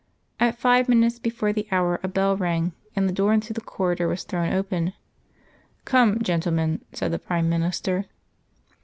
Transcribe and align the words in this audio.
At 0.39 0.57
five 0.57 0.89
minutes 0.89 1.19
before 1.19 1.53
the 1.53 1.67
hour 1.69 1.99
a 2.01 2.07
bell 2.07 2.35
rang, 2.35 2.71
and 2.95 3.07
the 3.07 3.13
door 3.13 3.33
into 3.33 3.53
the 3.53 3.61
corridor 3.61 4.07
was 4.07 4.23
thrown 4.23 4.51
open. 4.51 4.93
"Come, 5.85 6.23
gentlemen," 6.23 6.81
said 6.91 7.11
the 7.11 7.19
Prime 7.19 7.49
Minister. 7.49 8.05